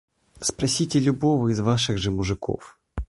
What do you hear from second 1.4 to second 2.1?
из ваших же